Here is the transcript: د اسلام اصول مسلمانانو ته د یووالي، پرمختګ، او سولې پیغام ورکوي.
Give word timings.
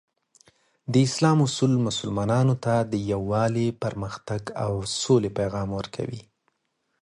د 0.91 0.93
اسلام 1.07 1.37
اصول 1.47 1.73
مسلمانانو 1.87 2.55
ته 2.65 2.73
د 2.91 2.93
یووالي، 3.11 3.67
پرمختګ، 3.83 4.41
او 4.63 4.71
سولې 5.01 5.29
پیغام 5.39 5.69
ورکوي. 5.79 6.21